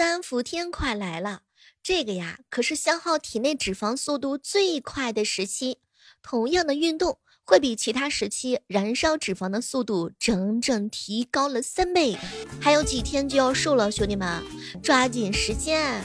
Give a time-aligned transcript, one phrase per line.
[0.00, 1.42] 三伏天快来了，
[1.82, 5.80] 这个呀可是消耗体内脂肪速度最快的时期。
[6.22, 12.16] 同样的运动，会比其他时期燃烧脂肪的速度整整提高了三倍。
[12.62, 14.42] 还有几天就要瘦了，兄弟们，
[14.82, 16.02] 抓紧时间，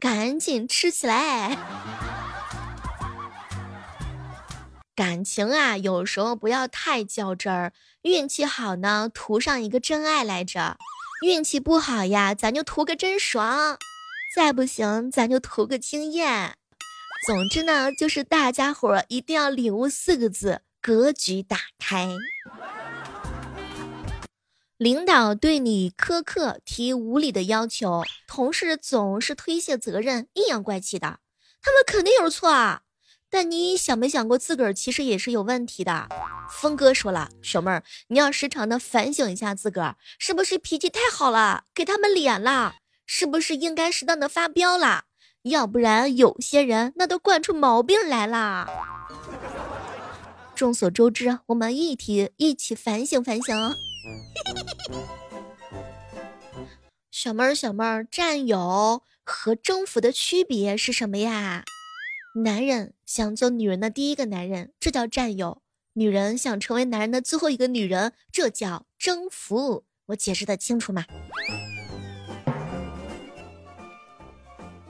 [0.00, 1.56] 赶紧吃起来！
[4.96, 7.72] 感情啊，有时候不要太较真儿。
[8.02, 10.76] 运气好呢，图上一个真爱来着；
[11.22, 13.76] 运气不好呀，咱就图个真爽；
[14.34, 16.56] 再不行，咱就图个经验。
[17.26, 22.10] 总之呢，就是大家伙一定要领悟四个字：格局打开。
[24.76, 31.20] 领导对你苛刻，提无理的要求，同事总是推卸责任，阴阳怪气的，
[31.62, 32.82] 他们肯定有错啊。
[33.34, 36.06] 但你想没想过，自个儿其实也是有问题的。
[36.48, 42.76] 峰哥说了，小妹儿，你要时常的反省一下自个儿，是不是脾气太好了，给他们脸了？
[43.06, 45.06] 是不是应该适当的发飙了？
[45.42, 48.70] 要不然有些人那都惯出毛病来了。
[50.54, 53.74] 众所周知，我们一起一起反省反省。
[57.10, 61.64] 小妹儿，小妹儿，占有和征服的区别是什么呀？
[62.38, 69.84] 男人想做女人的第一个男人，这叫占有；女人想成为男人的最后一个女人，这叫征服。
[70.06, 71.04] 我解释的清楚吗？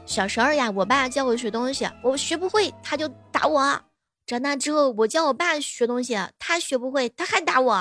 [0.06, 3.84] 小时候呀，我爸教我学东西，我学不会他就打我。
[4.24, 7.74] 长大之后，我教我爸学东西，他学不会他还打我。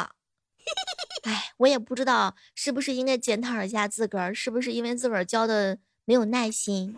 [1.24, 6.98] 哎，我也不知道是不是应该检讨一下自个儿，是不是因为自个儿教的没有耐心。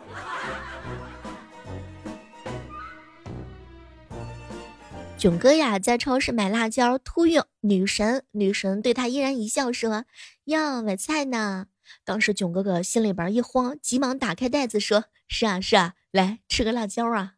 [5.26, 10.04] 囧哥呀，在超市买辣椒，突遇女神，女神对他依然一笑，说
[10.46, 11.66] ：“要买菜呢。”
[12.06, 17.32] 当时囧哥哥心里边一慌，急忙打开袋子，说：“是啊，是啊，来吃个辣椒啊。”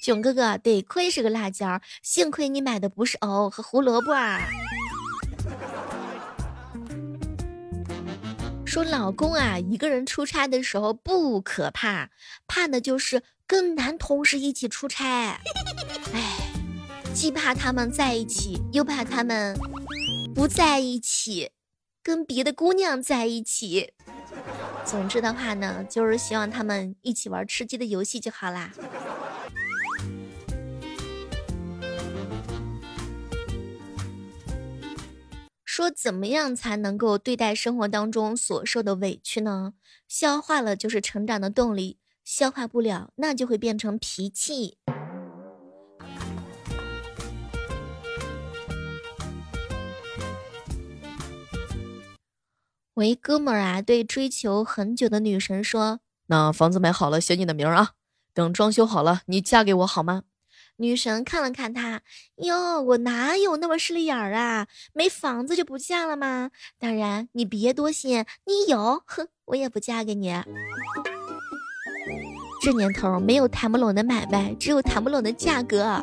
[0.00, 4.40] 囧哥哥得亏是个辣椒，幸亏你买的不是藕和胡萝卜啊。
[8.64, 12.10] 说老公啊，一个人出差的时候不可怕，
[12.46, 15.40] 怕的就是跟男同事一起出差。
[16.12, 16.33] 哎，
[17.14, 19.56] 既怕他们在一起，又怕他们
[20.34, 21.52] 不在一起，
[22.02, 23.92] 跟别的姑娘在一起。
[24.84, 28.72] 总之的话呢，就是希望他们一起玩吃鸡的游戏就好啦。
[35.64, 39.74] 说怎么样才能够对待生活当中所受的委屈呢？
[40.08, 44.78] 消化了就是成长的动力，消化不了那就会变成脾气。
[52.94, 57.90] 我一哥们儿啊，对追求很久的女神说：“那房子买好了，写你的名儿啊。
[58.32, 60.22] 等装修好了，你嫁给我好吗？”
[60.78, 62.02] 女神看了看他，
[62.36, 64.68] 哟，我哪有那么势利眼儿啊？
[64.92, 66.52] 没房子就不嫁了吗？
[66.78, 70.32] 当然，你别多心，你有，哼，我也不嫁给你。
[72.62, 76.00] 这年头没有谈不拢的买卖，只有谈不拢的价格。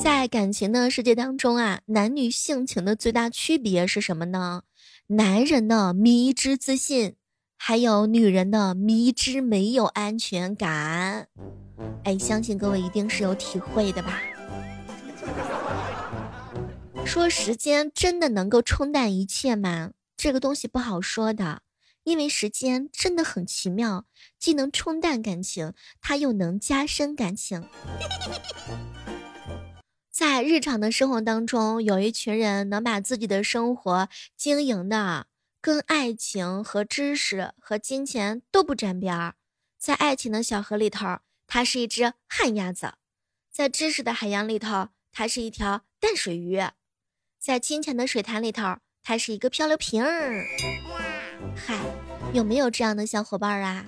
[0.00, 4.62] 在感情的世界当中啊，男女性情的最大区别是什么呢？
[5.06, 7.16] 男人的迷之自信，
[7.56, 11.28] 还有女人的迷之没有安全感。
[12.04, 14.20] 哎，相信各位一定是有体会的吧？
[17.06, 19.92] 说时间真的能够冲淡一切吗？
[20.16, 21.62] 这个东西不好说的，
[22.04, 24.04] 因为时间真的很奇妙，
[24.38, 27.64] 既能冲淡感情，它又能加深感情。
[30.14, 35.26] 在日常的生活当中，有一群人能把自己的生活经营的
[35.60, 39.34] 跟爱情和知识和金钱都不沾边儿。
[39.76, 42.90] 在爱情的小河里头，它是一只旱鸭子；
[43.50, 46.60] 在知识的海洋里头，它是一条淡水鱼；
[47.40, 50.44] 在金钱的水潭里头，它是一个漂流瓶儿。
[51.56, 51.76] 嗨，
[52.32, 53.84] 有没有这样的小伙伴啊？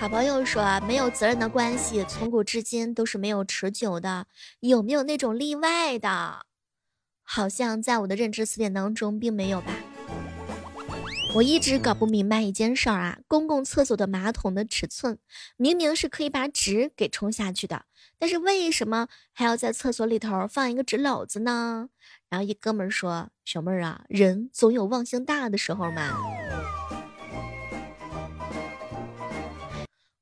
[0.00, 4.26] 好朋友说，没有责任的关系从古至今都是没有持久的。
[4.60, 6.46] 有没有那种例外的？
[7.24, 9.72] 好像在我的认知词典当中并没有吧。
[11.34, 15.18] 我一直搞不明白一件事儿啊，公共厕所的马桶的尺寸
[15.56, 17.84] 明明是可以把纸给冲下去的，
[18.20, 21.88] 但是为什么还要在厕所里头放一个纸篓子呢？
[22.30, 26.16] 然后一哥们儿说：“小妹儿啊，人总有忘性大的时候嘛。”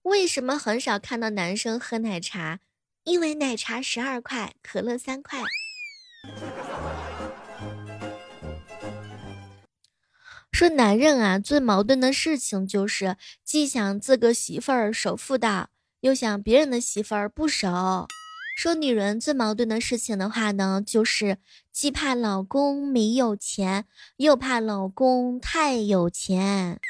[0.06, 2.60] 为什么很少看到男生喝奶茶？
[3.02, 5.42] 因为奶茶十二块，可乐三块。
[10.52, 15.70] 说男人啊，最矛盾的事情就是既想自个媳妇儿守妇道，
[16.02, 18.06] 又想别人的媳妇儿不守。
[18.56, 21.38] 说女人最矛盾的事情的话呢，就是
[21.72, 23.86] 既怕老公没有钱，
[24.18, 26.80] 又怕老公太有钱。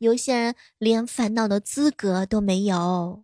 [0.00, 3.22] 有些人连烦恼的资格都没有。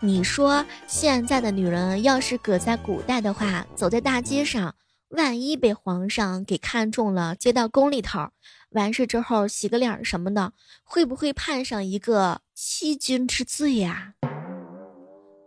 [0.00, 4.74] 你说现在的女人要是搁在古代的话，走在大街上，
[5.10, 8.30] 万一被皇上给看中了，接到宫里头，
[8.70, 10.52] 完事之后洗个脸什么的，
[10.82, 14.14] 会不会判上一个欺君之罪呀？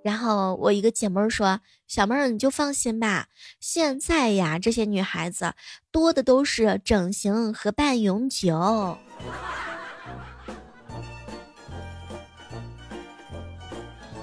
[0.01, 3.28] 然后我一个姐妹说：“小妹儿你就放心吧，
[3.60, 5.54] 现在呀这些女孩子
[5.92, 8.98] 多的都是整形和办永久。”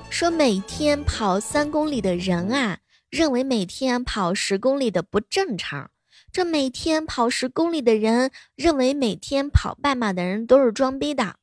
[0.08, 2.78] 说每天跑三公里的人啊，
[3.10, 5.90] 认为每天跑十公里的不正常；
[6.32, 11.34] 这每天跑十公里的人，认为每天跑半马的人都是装逼的；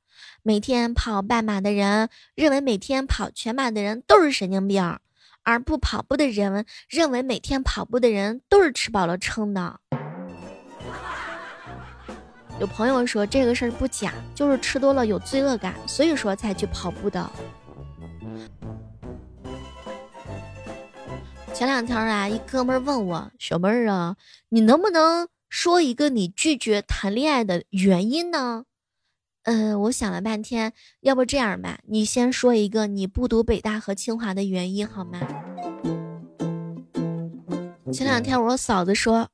[0.46, 4.98] 每天跑半马的人，认为每天跑全马的人都是神经病；
[5.44, 9.80] 而不跑步的人，认为每天跑步的人都是吃饱了撑的。
[12.60, 17.32] 有朋友说这个事儿不假，就是吃多了有罪恶感，所以说才去跑步的。
[21.54, 24.18] 前两天啊，一哥们问我：“小妹儿啊，
[24.50, 28.66] 你能不能说一个你拒绝谈恋爱的原因呢？”
[29.44, 35.20] 嗯，我想了半天，要不这样吧，你先说一个你不读北大和清华的原因好吗？
[37.92, 39.30] 前两天我嫂子说：“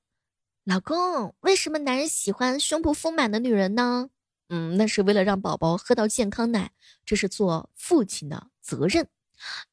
[0.66, 4.10] 老公，为什么男人喜欢胸部丰满的女人呢？”
[4.50, 6.72] 嗯，那是为了让宝宝喝到健康奶，
[7.06, 9.08] 这是做父亲的责任。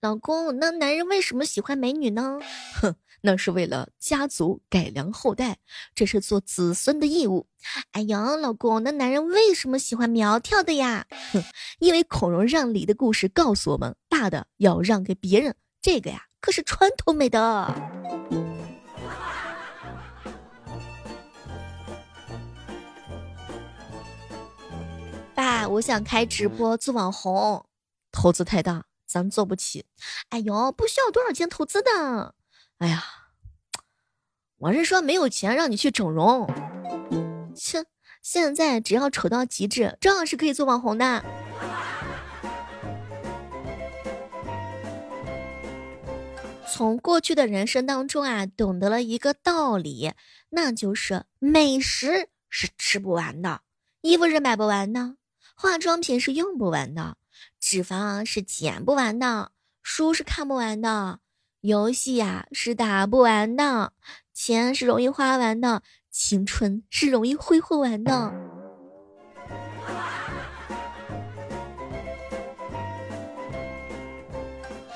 [0.02, 2.38] 老公，那男人为什么喜欢美女呢？
[2.80, 2.94] 哼，
[3.26, 5.58] 那是为了家族改良后代，
[5.96, 7.48] 这是做子孙的义务。
[7.90, 11.04] 哎呦，老公，那男人为什么喜欢苗条的呀？
[11.32, 11.42] 哼，
[11.80, 17.66] 因为孔融让梨的故事告诉我们，大的要让给别人，这个呀可是传统美德。
[25.34, 27.66] 爸，我想开直播做网红，
[28.12, 28.84] 投资太大。
[29.08, 29.84] 咱做不起，
[30.30, 32.34] 哎呦，不需要多少钱投资的。
[32.78, 33.02] 哎呀，
[34.58, 36.48] 我是说没有钱让你去整容。
[37.54, 37.84] 切，
[38.22, 41.22] 现在只要丑到极致，照样是可以做网红的。
[46.72, 50.12] 从过去的人生当中啊，懂得了一个道理，
[50.48, 53.60] 那就是美食是吃不完的，
[54.00, 55.16] 衣服是买不完的，
[55.54, 57.18] 化妆品是用不完的。
[57.60, 59.52] 脂肪是减不完的，
[59.82, 61.20] 书是看不完的，
[61.66, 63.92] 游戏呀是打不完的，
[64.32, 65.82] 钱是容易花完的，
[66.12, 68.32] 青春是容易挥霍完的。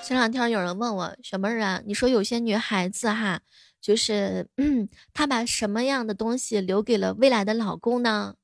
[0.05, 3.41] 前两天有人问我小妹儿啊，你说有些女孩子哈，
[3.81, 8.37] 就是嗯， 她把什么样的东西留给了未来的老公呢？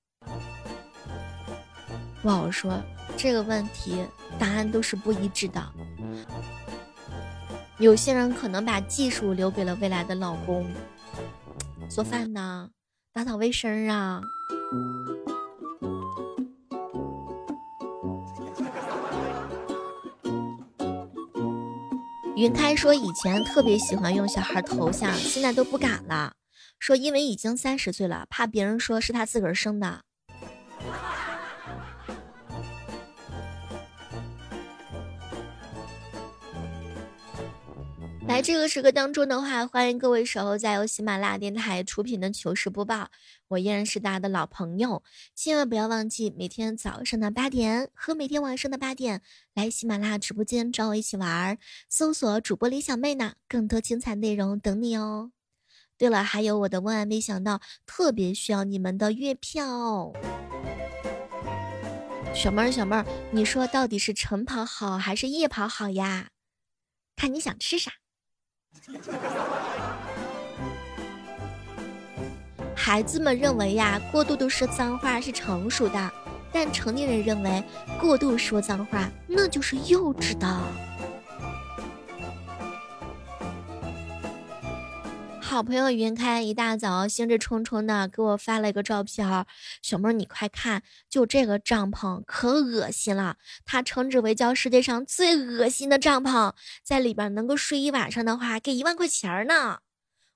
[2.22, 2.82] 不好说。
[3.16, 4.04] 这个问题
[4.36, 5.72] 答案都是不一致的。
[7.78, 10.66] 有些人可能把技术留给了未来的老公，
[11.90, 12.70] 做饭呢，
[13.12, 14.22] 打扫卫生啊。
[22.34, 26.34] 云开说以前特别喜欢用小孩头像，现在都不敢了，
[26.78, 30.00] 说因为已经三十岁了，怕别人说是他自个儿生的。
[38.28, 43.08] 在这个时刻当中的话，欢迎各位守候在由喜马拉雅电台出品的糗事播报。
[43.48, 45.02] 我依然是大家的老朋友，
[45.34, 49.22] 千万不要忘记每天早上的八点和每天晚上的八点
[49.54, 51.56] 来喜马拉雅直播间找我一起玩，
[51.88, 55.30] 搜索主播李小妹呢，更多精彩内容等你哦。
[55.96, 60.12] 对了，还有我的万万没想到，特别需要你们的月票。
[62.34, 66.30] 小妹儿，小妹儿，你说到底是晨跑好还是夜跑好呀？
[67.14, 67.92] 看你想吃啥。
[72.74, 76.12] 孩子们认为呀，过度的说脏话是成熟的，
[76.52, 77.62] 但成年人认为
[78.00, 80.46] 过度说脏话那就是幼稚的。
[85.48, 89.46] 好朋友云开一大早兴致冲冲的给我发了一个照片，
[89.80, 99.78] 小妹儿你快看，就这个帐篷可恶心了，他称之为叫世界上最恶心的帐篷，在里边能够睡一晚上的话，给一万块钱呢。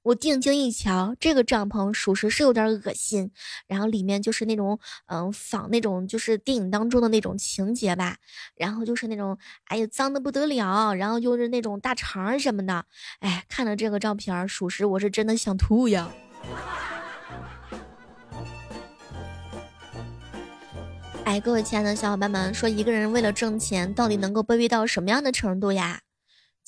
[0.03, 3.31] 我定睛一瞧，这个帐篷属实是有点恶心。
[3.67, 8.17] 然后里面就是那种，嗯，仿那种就是电影当中的那种情节吧。
[8.57, 10.95] 然后就是那种，哎呀，脏的不得了。
[10.95, 12.87] 然后就是那种大肠什么的。
[13.21, 16.11] 哎，看了这个照片，属实我是真的想吐呀。
[21.25, 26.01] 哎，各位亲爱的小伙伴们，说一个人为了挣钱，到底能够卑微到什么样的程度呀？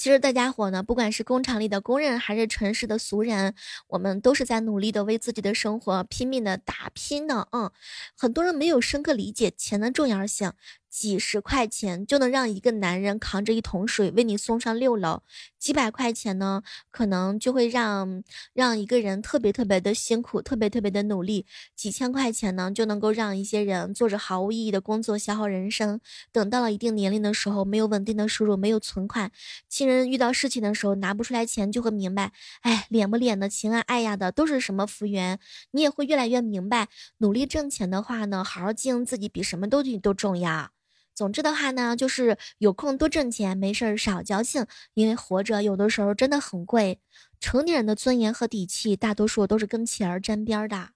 [0.03, 3.55] 其实大家伙呢，不管是工厂里的工人，还是城市的俗人，
[3.87, 7.47] 我们都是在努力的为自己的生活拼命的打拼呢。
[7.53, 7.71] 嗯，
[8.17, 10.55] 很多人没有深刻理解钱的重要性。
[10.93, 15.23] 几十块钱就能让一个男人扛着一桶水为你送上六楼，
[15.59, 18.23] 几百块钱呢，可能就会让
[18.53, 21.47] 让一个人特别特别的辛苦，特别特别的努力。
[21.75, 25.99] 几千块钱呢，就能够让一些人做着毫无意义的工作，消耗人生。
[26.31, 29.33] 等到了一定年龄的时候，没有稳定的收入，没有存款，
[29.71, 35.39] 亲人遇到事情的时候拿不出来钱，就会明白，哎，脸不脸的，情啊爱呀的，都是什么福缘。
[35.71, 40.71] 你也会越来越明白，努力挣钱的话呢，好好经营自己，比什么都都重要。
[41.15, 47.01] 总之的话呢，就是有空多挣钱，没事儿少矫情，因为活着有的时候真的很贵。
[47.39, 50.91] 成年人的尊严和底气，大多数都是跟钱儿沾边的。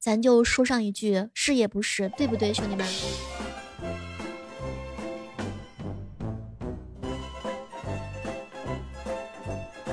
[0.00, 2.86] 咱就说上一句，是也不是，对不对，兄弟们？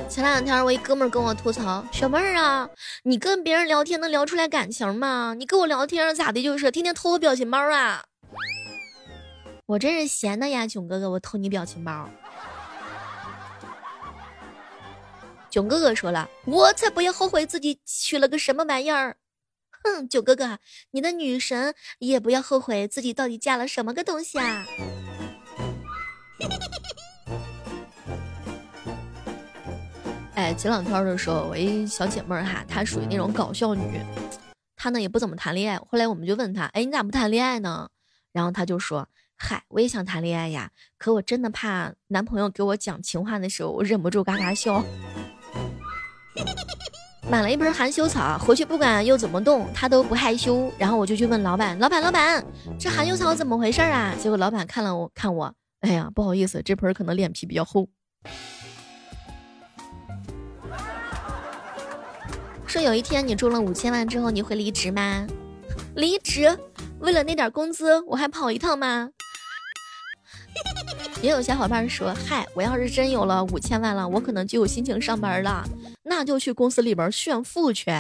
[0.10, 2.70] 前两天我一哥们儿跟我吐槽：“小妹儿啊，
[3.04, 5.34] 你跟别人聊天能聊出来感情吗？
[5.38, 6.44] 你跟我聊天咋的？
[6.44, 8.04] 就是天天偷我表情包啊？”
[9.72, 12.10] 我真是闲的呀，囧哥哥，我偷你表情包。
[15.50, 19.16] 囧哥哥说了，我才不要后悔自己娶了个什么玩意儿。
[19.82, 20.60] 哼，囧哥哥，
[20.92, 24.66] 你的女神也不要后悔自己到底嫁了什么个东西啊。
[30.36, 34.02] 哎，前两天的时候，我一小姐妹儿哈，她属于那种搞笑女，
[34.76, 35.78] 她呢也不怎么谈恋爱。
[35.78, 37.90] 后来我们就问她，哎，你咋不谈恋爱呢？
[38.34, 39.08] 然后她就说。
[39.44, 40.70] 嗨，我也想谈恋爱呀，
[41.00, 44.84] 可我真的怕男朋友给我讲情话的时候，我忍不住嘎嘎笑。
[47.28, 50.72] 买了一盆含羞草，回去不管又怎么动，它都不害羞。
[50.78, 52.46] 然后我就去问老板，老板，老板，
[52.80, 54.14] 这含羞草怎么回事啊？
[54.20, 57.90] 结果老板看了我，看我，哎呀，不好意思，这盆可能脸皮比较厚。
[62.68, 65.26] 说有一天你中了五千万之后，你会离职吗？
[65.96, 66.56] 离职？
[67.00, 69.10] 为了那点工资，我还跑一趟吗？
[71.22, 75.64] 也有小伙伴说：“嗨，我要是真有了五千万了，我可能就有心情上班了，
[76.04, 77.92] 那就去公司里边炫富去。”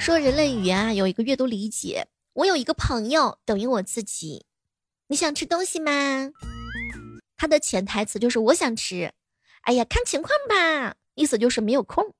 [0.00, 2.08] 说人类语言啊，有一个阅读理解。
[2.32, 4.46] 我有一个朋友等于我自己，
[5.08, 5.92] 你想吃东西吗？
[7.36, 9.12] 他的潜台词就是我想吃。
[9.62, 12.12] 哎呀，看情况吧，意思就是没有空。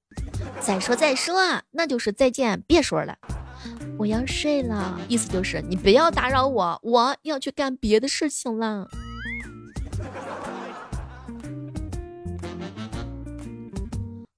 [0.61, 3.19] 再说再说，那就是再见，别说了。
[3.99, 8.89] 我要睡了，意思就是你不要打扰我，我要去干别的事情了。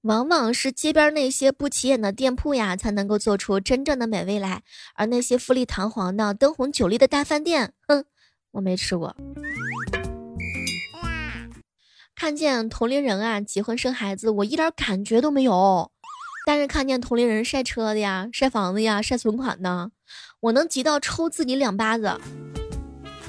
[0.01, 4.61] 往往是街边那些不起眼的店铺呀，才能够做出真正的美味来，
[4.95, 8.03] 而那些富丽堂皇的、灯红酒绿的大饭店，哼，
[8.51, 9.15] 我没吃过。
[12.13, 15.92] 看见同龄人啊结婚生孩子，我一点感觉都没有。
[16.45, 19.91] 但是看见同龄人晒车的呀、晒房子呀、晒存款呢，
[20.41, 22.19] 我能急到抽自己两巴子，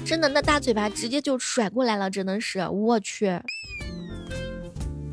[0.05, 3.39] 真的那大嘴巴直接就甩过来了，真的是我去。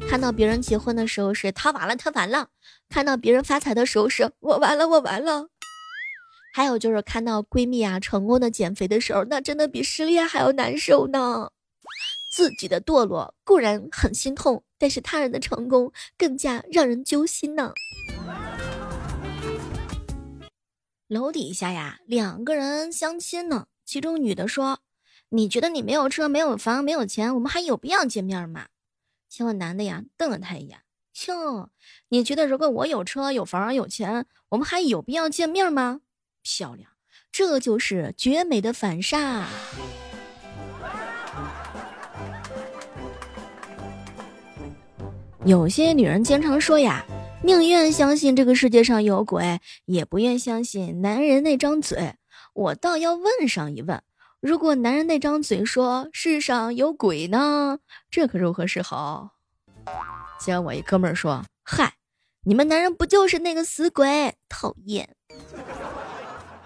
[0.08, 2.48] 看到别人结婚的时候是他完了他完了，
[2.90, 5.48] 看到别人发财的时候是我完了我完了，
[6.52, 11.50] 还有就是看到闺蜜啊成功的减肥的时候，那真的比失恋还要难受呢。
[12.32, 17.74] 自己的堕落固然很心痛，但是他人的成功更加让人揪心呢。
[21.08, 24.80] 楼底下呀，两个人相亲呢，其中女的说
[25.28, 28.68] ：“你觉得你没有车、没有房、没有钱，我们还有必要见面吗？”
[29.28, 30.78] 结果男的呀瞪了他一眼
[31.28, 31.68] ：“哟，
[32.08, 36.00] 你觉得如果我有车、有房、有钱，我们还有必要见面吗？”
[36.40, 36.92] 漂亮，
[37.30, 39.46] 这就是绝美的反杀。
[45.44, 47.04] 有些女人经常说呀，
[47.42, 52.14] 宁愿相信这个世界上有鬼，也不愿相信男人那张嘴。
[52.54, 54.00] 我倒要问上一问：
[54.40, 57.80] 如果男人那张嘴说世上有鬼呢？
[58.08, 59.30] 这可如何是好？
[60.38, 61.94] 结果我一哥们儿说：“嗨，
[62.44, 64.36] 你们男人不就是那个死鬼？
[64.48, 65.16] 讨厌！”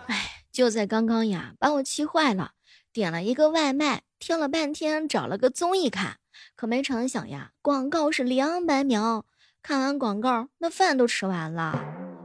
[0.06, 2.50] 哎，就在刚刚呀，把我气坏了。
[2.92, 6.18] 点了一个外卖，听了半天，找了个综艺看。
[6.54, 9.24] 可没成想呀，广告是两百秒，
[9.62, 11.78] 看完广告那饭都吃完了。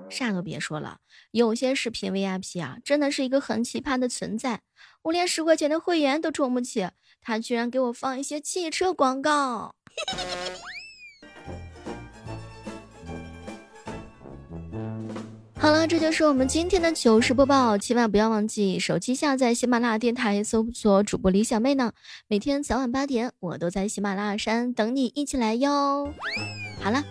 [0.10, 1.00] 啥都别说了，
[1.32, 4.62] 有些视频 VIP 啊，真的是一个很奇葩的存在。
[5.04, 6.90] 我连十块钱的会员都充不起，
[7.22, 9.76] 他居然给我放一些汽车广告。
[15.62, 21.94] 好了，这就是我们今天的糗事播报，千万不要忘记手机下载喜马拉雅电台，搜索主播李小妹呢。
[22.28, 26.12] 每天早晚八点，我都在喜马拉雅山等你一起来哟。
[26.82, 27.04] 好了，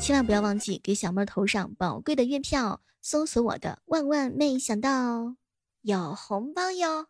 [0.00, 5.36] 千万不要忘记给小妹投上宝贵的月票，搜索我的万万没想到
[5.82, 7.06] 有红包哟。